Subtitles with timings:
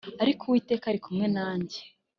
[0.23, 1.79] Ariko Uwiteka ari kumwe nanjye